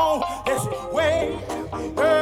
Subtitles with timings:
[0.00, 1.38] go this way.
[1.96, 2.19] Hey.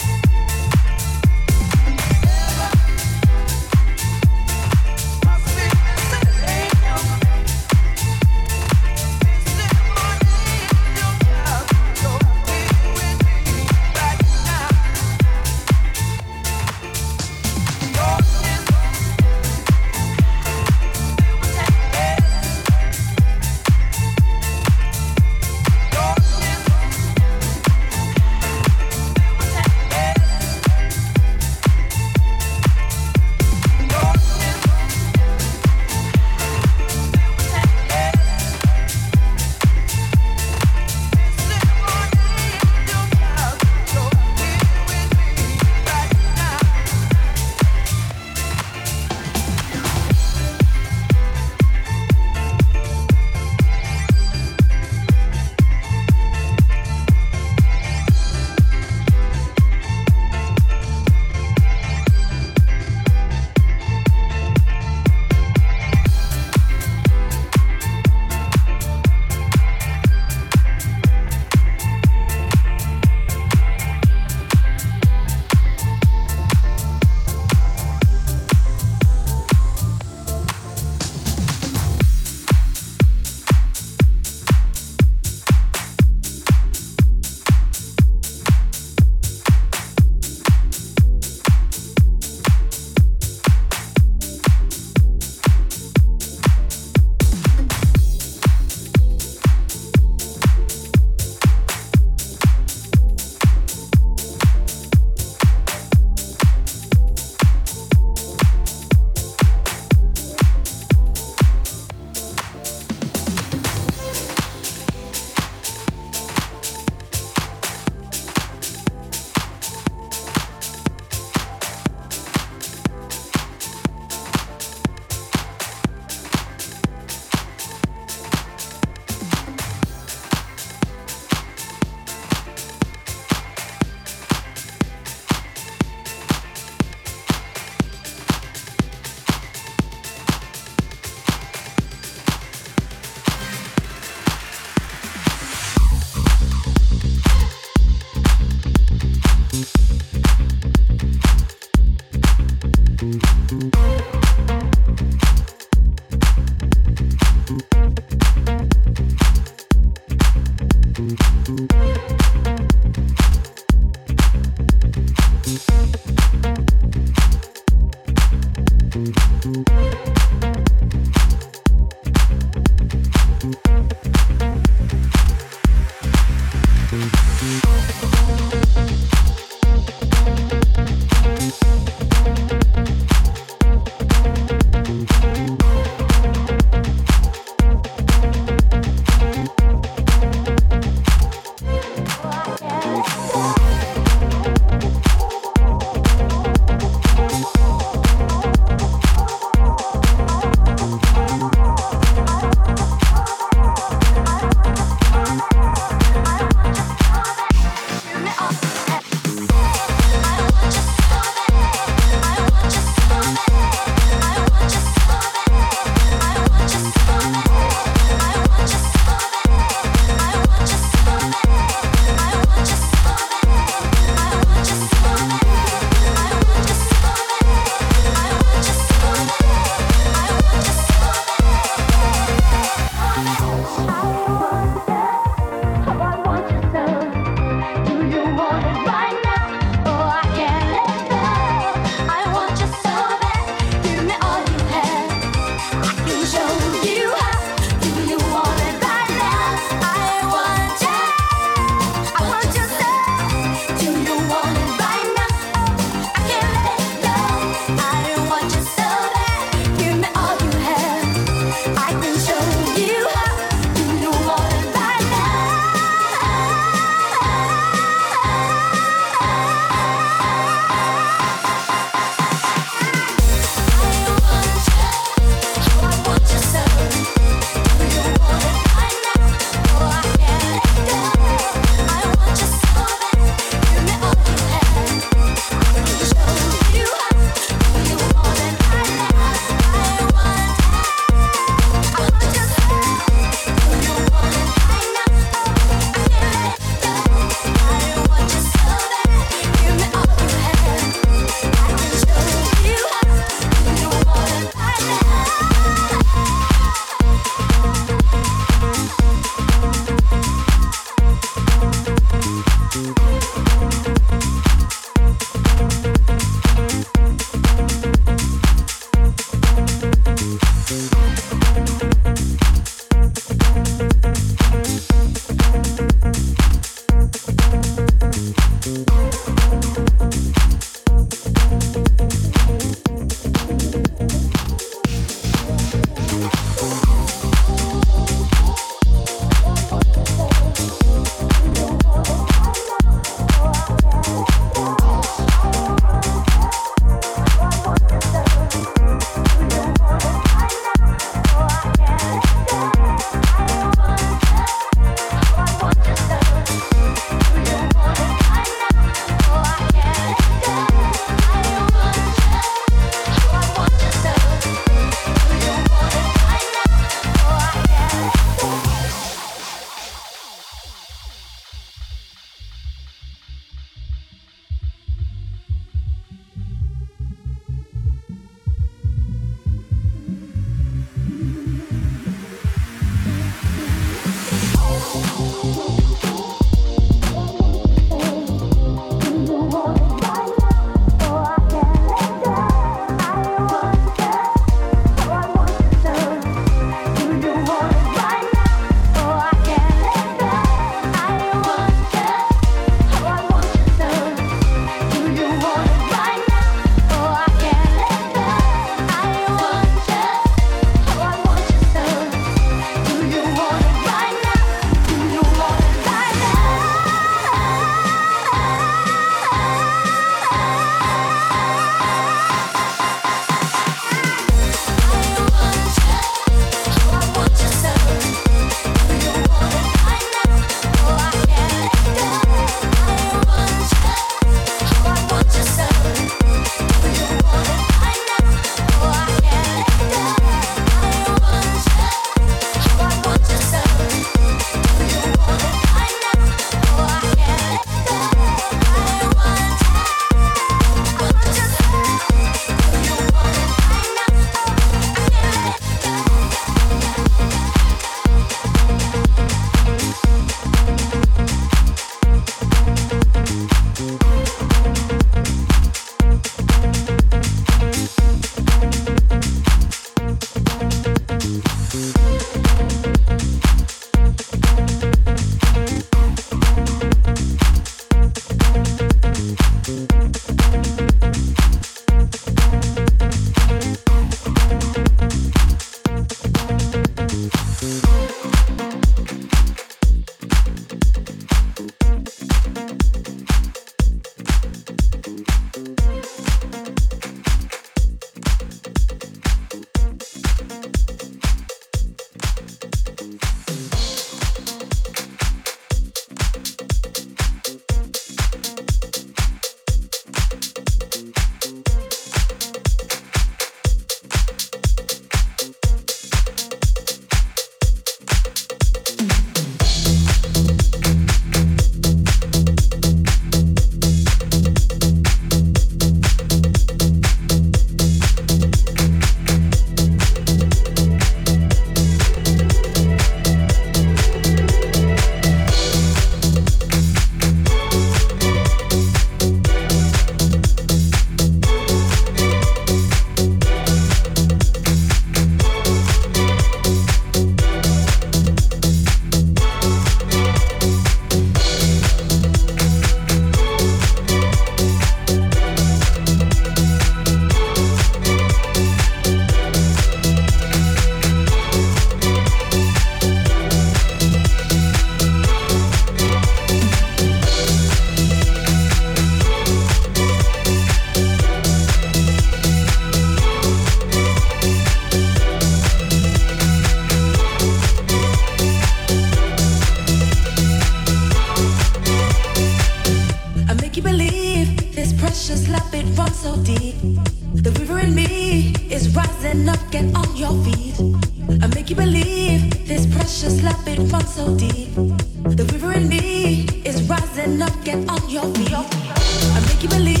[597.63, 598.51] Get on your feet.
[598.53, 600.00] I make you believe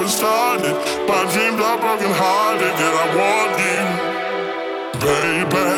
[0.00, 0.74] how started.
[1.06, 3.80] My dreams are broken hearted, yet I want you,
[5.04, 5.70] baby.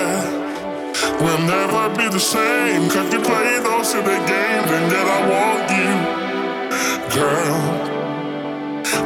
[1.19, 5.67] We'll never be the same, cause you play those silly games, and yet I want
[5.79, 5.93] you,
[7.19, 7.61] girl.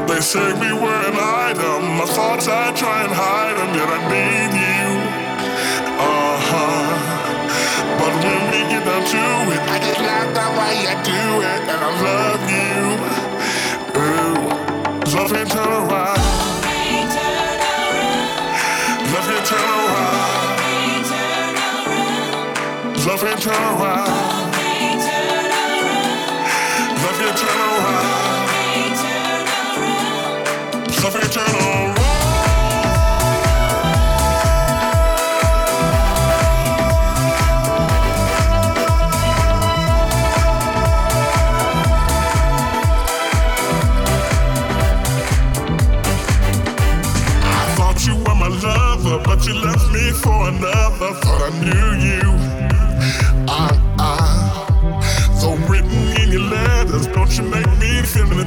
[0.09, 4.01] They say we were an item, my thoughts I try and hide them, yet I
[4.13, 4.87] need you.
[5.99, 6.87] Uh huh.
[7.99, 11.63] But when we get down to it, I just laugh that way I do it,
[11.73, 12.46] and I love
[23.37, 24.55] Love turn around.
[24.55, 26.57] And turn around.
[47.79, 51.13] Love you were my lover, but you left me for another.
[51.21, 52.66] Thought I knew you.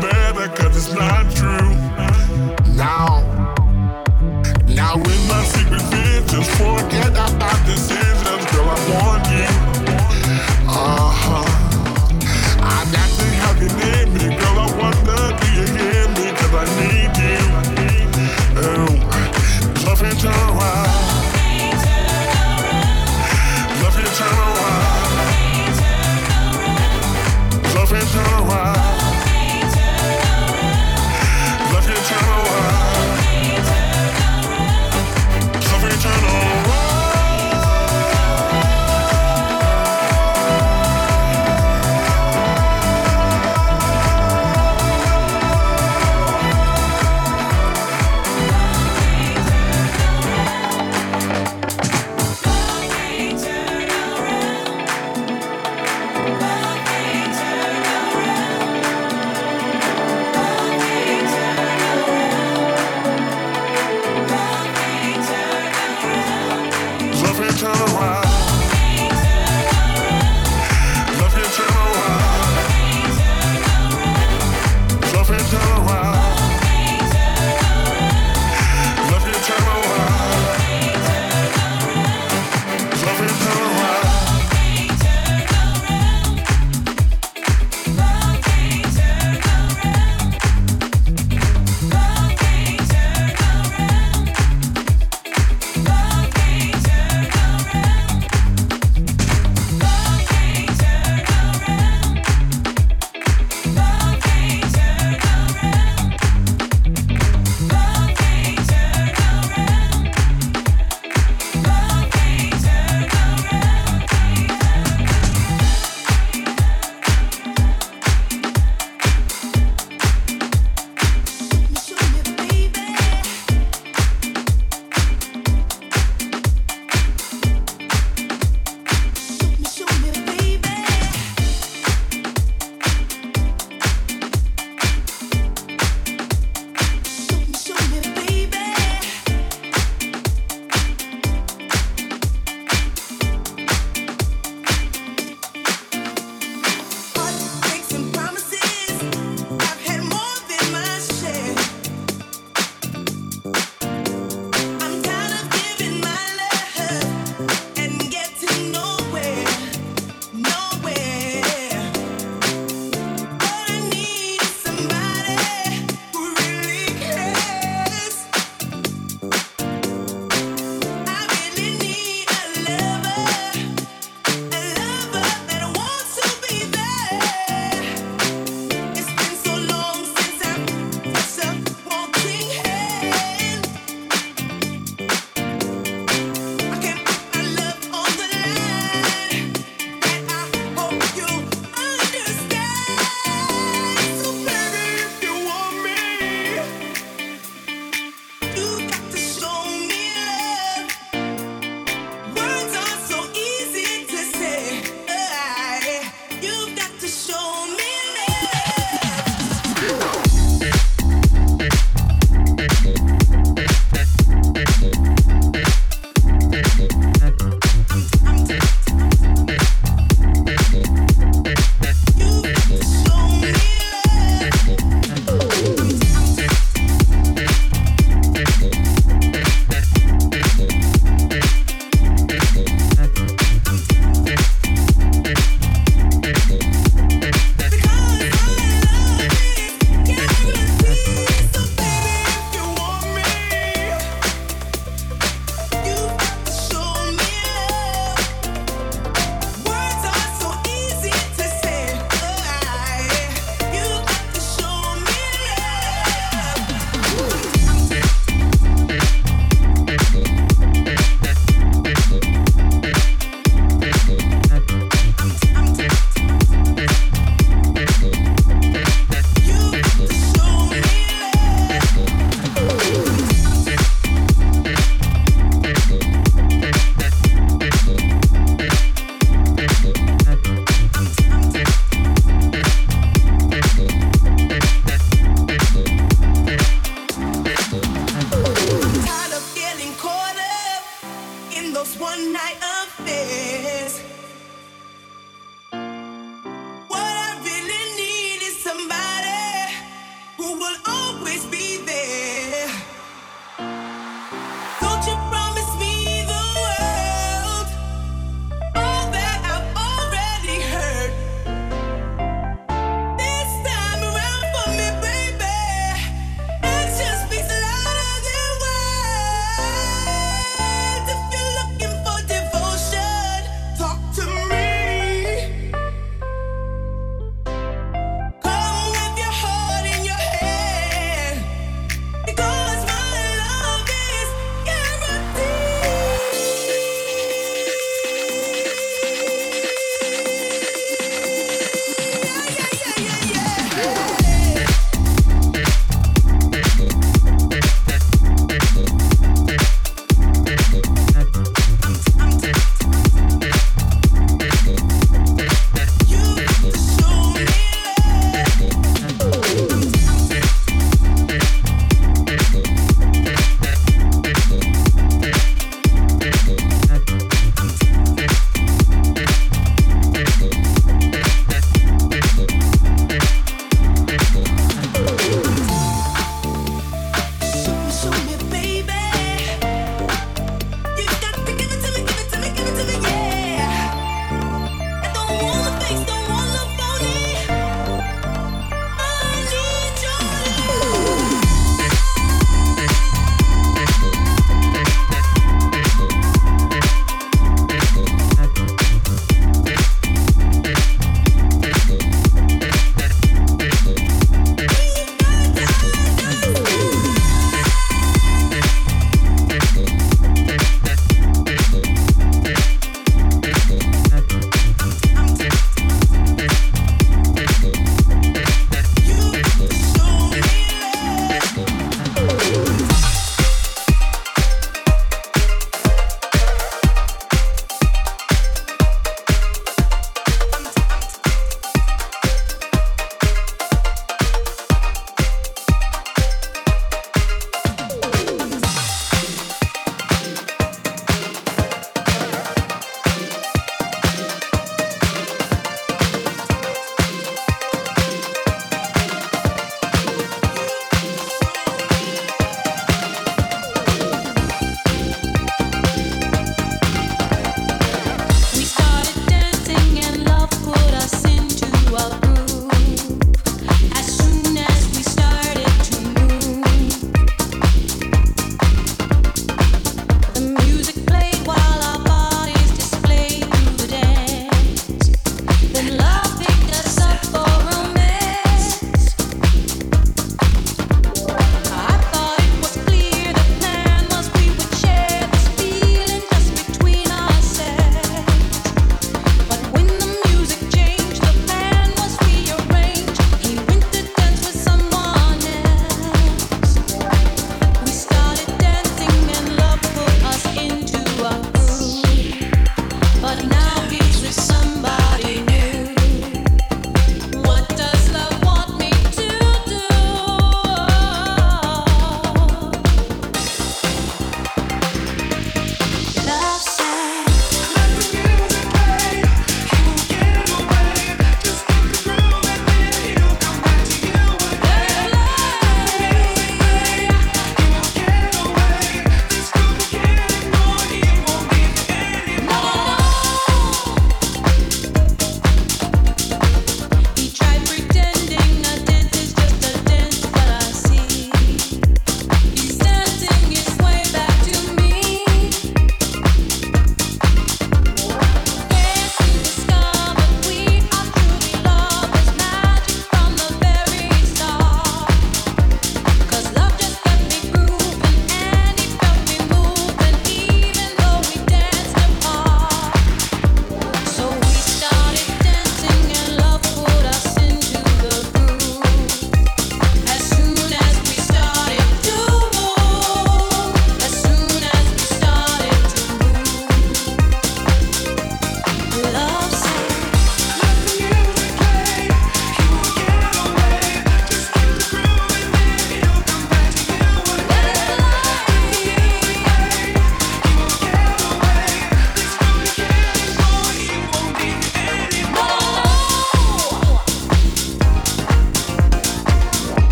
[0.00, 0.23] bad.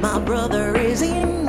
[0.00, 1.41] My brother is in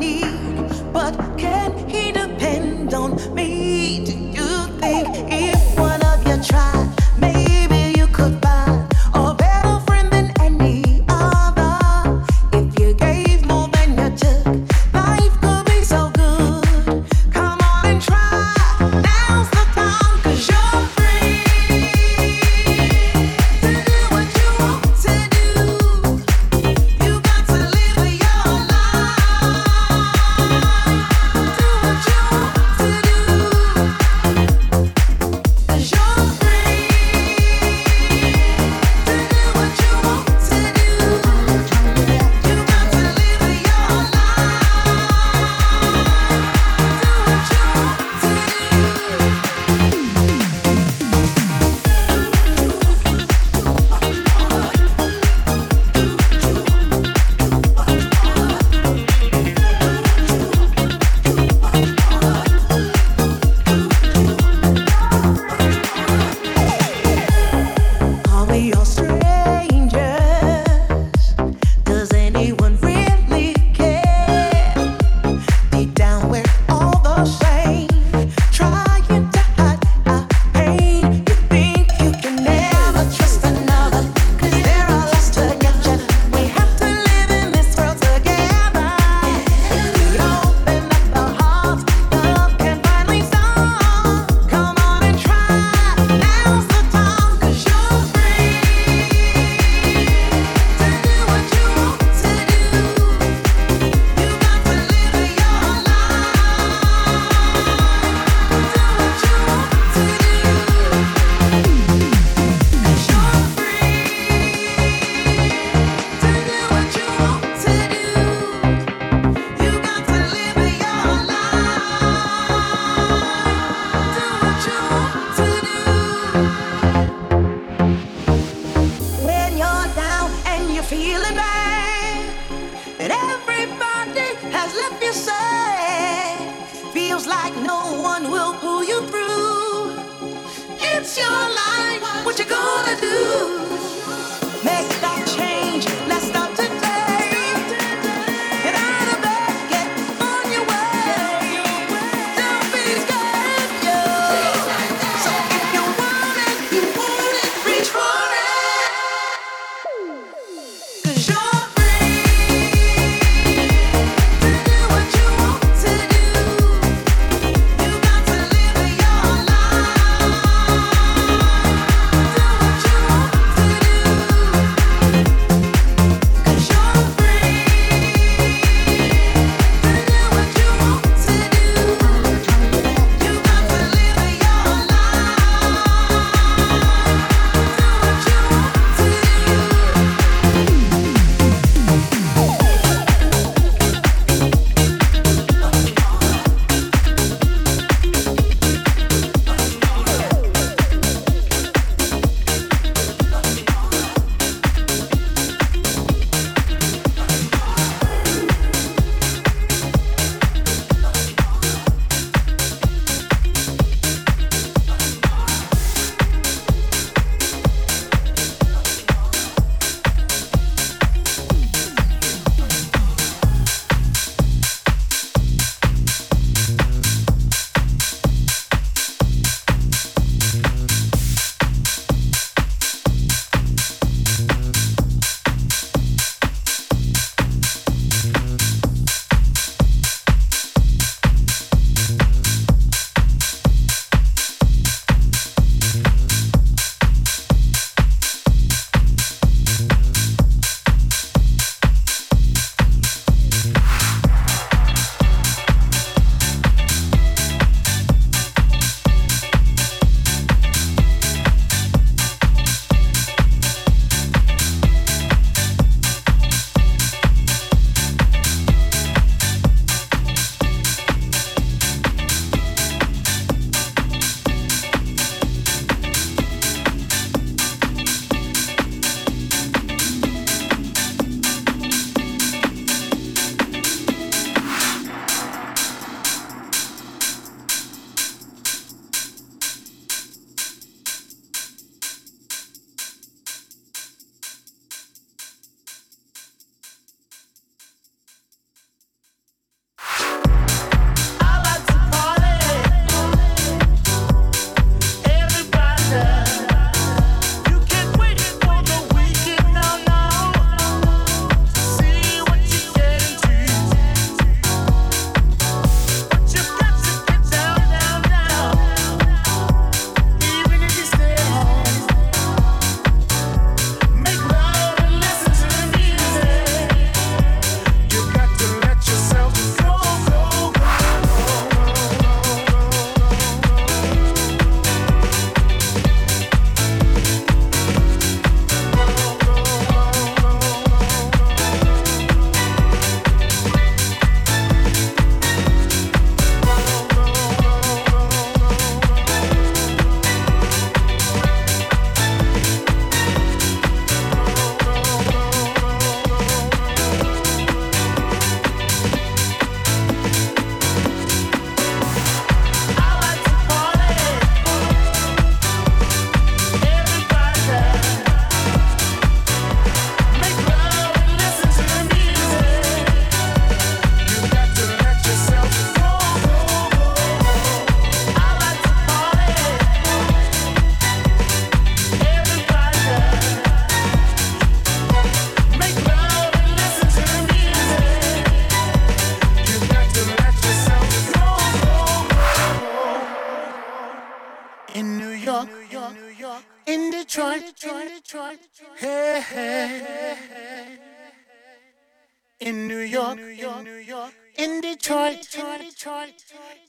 [406.03, 406.33] Detroit,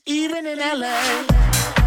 [0.05, 1.84] even in LA.